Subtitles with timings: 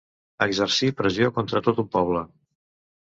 [0.45, 2.25] Exercí pressió contra tot un poble.